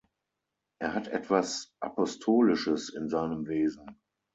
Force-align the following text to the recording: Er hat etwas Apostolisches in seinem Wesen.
Er 0.79 0.95
hat 0.95 1.09
etwas 1.09 1.75
Apostolisches 1.79 2.89
in 2.89 3.07
seinem 3.07 3.45
Wesen. 3.45 3.99